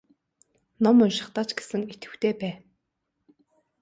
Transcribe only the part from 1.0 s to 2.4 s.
уншихдаа ч гэсэн идэвхтэй